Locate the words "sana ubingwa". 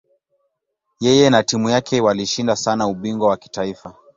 2.55-3.29